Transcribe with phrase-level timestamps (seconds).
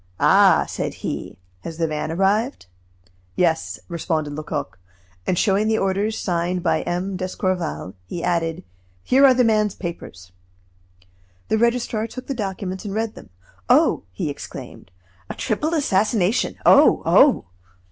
[0.19, 2.65] "Ah!" said he, "has the van arrived?"
[3.35, 4.79] "Yes," responded Lecoq.
[5.27, 7.15] And showing the orders signed by M.
[7.17, 8.63] d'Escorval, he added:
[9.03, 10.31] "Here are this man's papers."
[11.49, 13.29] The registrar took the documents and read them.
[13.69, 14.89] "Oh!" he exclaimed,
[15.29, 16.55] "a triple assassination!
[16.65, 17.03] Oh!
[17.05, 17.45] oh!"